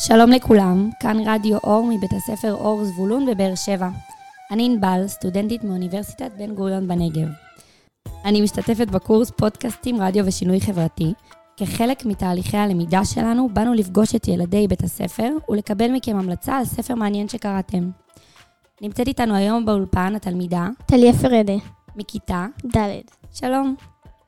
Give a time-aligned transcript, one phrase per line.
[0.00, 3.88] שלום לכולם, כאן רדיו אור מבית הספר אור זבולון בבאר שבע.
[4.50, 7.28] אני ענבל, סטודנטית מאוניברסיטת בן גוריון בנגב.
[8.24, 11.12] אני משתתפת בקורס פודקאסטים, רדיו ושינוי חברתי.
[11.56, 16.94] כחלק מתהליכי הלמידה שלנו, באנו לפגוש את ילדי בית הספר ולקבל מכם המלצה על ספר
[16.94, 17.90] מעניין שקראתם.
[18.82, 21.56] נמצאת איתנו היום באולפן התלמידה טליה פרדה,
[21.96, 22.46] מכיתה
[22.76, 23.00] ד'.
[23.32, 23.74] שלום.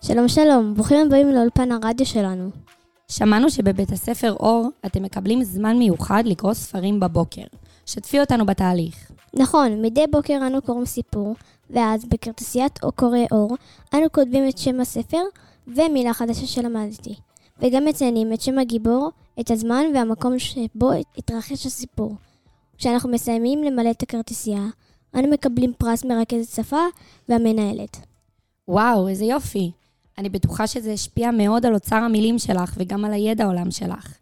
[0.00, 2.50] שלום שלום, ברוכים הבאים לאולפן הרדיו שלנו.
[3.12, 7.42] שמענו שבבית הספר אור אתם מקבלים זמן מיוחד לקרוא ספרים בבוקר.
[7.86, 9.10] שתפי אותנו בתהליך.
[9.34, 11.34] נכון, מדי בוקר אנו קוראים סיפור,
[11.70, 13.56] ואז בכרטיסיית או קורא אור,
[13.94, 15.22] אנו כותבים את שם הספר
[15.66, 17.14] ומילה חדשה שלמדתי.
[17.62, 22.14] וגם מציינים את שם הגיבור, את הזמן והמקום שבו התרחש הסיפור.
[22.78, 24.66] כשאנחנו מסיימים למלא את הכרטיסייה,
[25.14, 26.82] אנו מקבלים פרס מרכזת שפה
[27.28, 27.96] והמנהלת.
[28.68, 29.70] וואו, איזה יופי.
[30.18, 34.14] אני בטוחה שזה השפיע מאוד על אוצר המילים שלך וגם על הידע עולם שלך.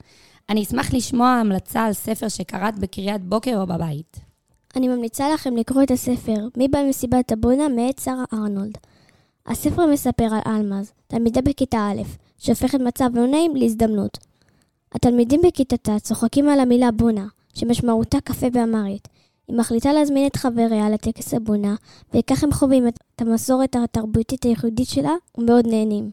[0.49, 4.21] אני אשמח לשמוע המלצה על ספר שקראת בקריאת בוקר או בבית.
[4.77, 8.79] אני ממליצה לכם לקרוא את הספר "מי בא מסיבת הבונה" מאת שרה ארנולד.
[9.47, 12.03] הספר מספר על אלמז, תלמידה בכיתה א',
[12.39, 14.19] שהופכת מצב לא נעים להזדמנות.
[14.93, 19.09] התלמידים בכיתה ט' צוחקים על המילה בונה, שמשמעותה קפה באמרית.
[19.51, 21.75] היא מחליטה להזמין את חבריה לטקס הבונה,
[22.15, 26.11] וכך הם חווים את המסורת התרבותית הייחודית שלה ומאוד נהנים.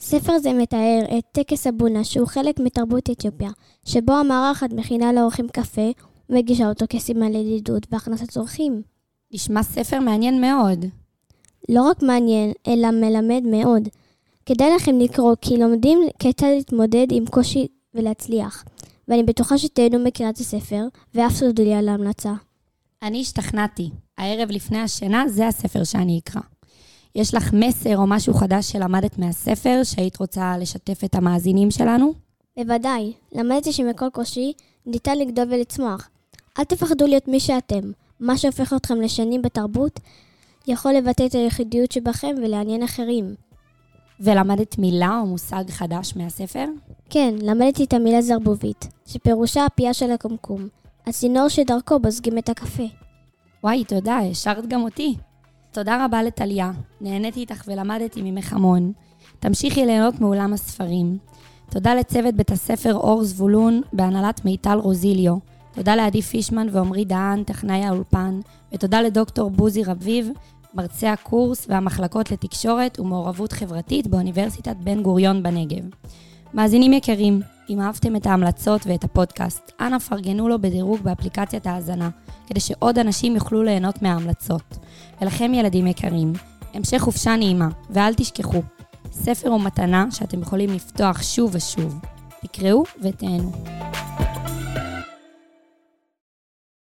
[0.00, 3.50] ספר זה מתאר את טקס הבונה, שהוא חלק מתרבות אתיופיה,
[3.84, 5.90] שבו המארחת מכינה לאורחים קפה
[6.30, 8.82] ומגישה אותו כסימן לידידות והכנסת אורחים.
[9.32, 10.84] נשמע ספר מעניין מאוד.
[11.68, 13.88] לא רק מעניין, אלא מלמד מאוד.
[14.46, 18.64] כדאי לכם לקרוא, כי לומדים כיצד להתמודד עם קושי ולהצליח.
[19.08, 22.32] ואני בטוחה שתהנו מקריאת הספר, ואף תודו לי על ההמלצה.
[23.02, 23.90] אני השתכנעתי.
[24.18, 26.40] הערב לפני השינה זה הספר שאני אקרא.
[27.14, 32.12] יש לך מסר או משהו חדש שלמדת מהספר שהיית רוצה לשתף את המאזינים שלנו?
[32.56, 34.52] בוודאי, למדתי שמכל קושי
[34.86, 36.08] ניתן לגדול ולצמוח.
[36.58, 37.90] אל תפחדו להיות מי שאתם.
[38.20, 40.00] מה שהופך אתכם לשנים בתרבות,
[40.66, 43.34] יכול לבטא את היחידיות שבכם ולעניין אחרים.
[44.20, 46.66] ולמדת מילה או מושג חדש מהספר?
[47.14, 50.68] כן, למדתי את המילה זרבובית, שפירושה הפייה של הקומקום,
[51.06, 52.82] הצינור שדרכו בוזגים את הקפה.
[53.64, 55.14] וואי, תודה, השארת גם אותי.
[55.72, 58.92] תודה רבה לטליה, נהניתי איתך ולמדתי ממך המון.
[59.40, 61.18] תמשיכי ליהנות מאולם הספרים.
[61.70, 65.36] תודה לצוות בית הספר אור זבולון בהנהלת מיטל רוזיליו.
[65.74, 68.40] תודה לעדי פישמן ועמרי דהן, טכנאי האולפן,
[68.72, 70.30] ותודה לדוקטור בוזי רביב,
[70.74, 75.84] מרצה הקורס והמחלקות לתקשורת ומעורבות חברתית באוניברסיטת בן גוריון בנגב.
[76.54, 77.40] מאזינים יקרים,
[77.70, 82.10] אם אהבתם את ההמלצות ואת הפודקאסט, אנא פרגנו לו בדירוג באפליקציית ההאזנה,
[82.46, 84.78] כדי שעוד אנשים יוכלו ליהנות מההמלצות.
[85.20, 86.32] ולכם ילדים יקרים,
[86.74, 88.62] המשך חופשה נעימה, ואל תשכחו,
[89.12, 92.00] ספר הוא מתנה שאתם יכולים לפתוח שוב ושוב.
[92.42, 93.52] תקראו ותהנו.